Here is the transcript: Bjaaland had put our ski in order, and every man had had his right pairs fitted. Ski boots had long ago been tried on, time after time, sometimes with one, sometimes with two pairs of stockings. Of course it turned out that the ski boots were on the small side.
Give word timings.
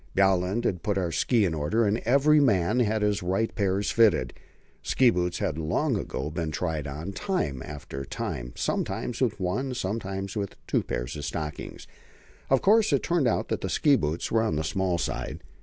Bjaaland 0.15 0.63
had 0.63 0.81
put 0.81 0.97
our 0.97 1.11
ski 1.11 1.45
in 1.45 1.53
order, 1.53 1.85
and 1.85 1.99
every 1.99 2.39
man 2.39 2.79
had 2.79 2.87
had 2.87 3.01
his 3.03 3.21
right 3.21 3.53
pairs 3.53 3.91
fitted. 3.91 4.33
Ski 4.81 5.11
boots 5.11 5.37
had 5.37 5.59
long 5.59 5.95
ago 5.95 6.31
been 6.31 6.49
tried 6.49 6.87
on, 6.87 7.13
time 7.13 7.61
after 7.61 8.03
time, 8.03 8.51
sometimes 8.55 9.21
with 9.21 9.39
one, 9.39 9.75
sometimes 9.75 10.35
with 10.35 10.55
two 10.65 10.81
pairs 10.81 11.15
of 11.15 11.23
stockings. 11.23 11.85
Of 12.49 12.63
course 12.63 12.91
it 12.91 13.03
turned 13.03 13.27
out 13.27 13.49
that 13.49 13.61
the 13.61 13.69
ski 13.69 13.95
boots 13.95 14.31
were 14.31 14.41
on 14.41 14.55
the 14.55 14.63
small 14.63 14.97
side. 14.97 15.43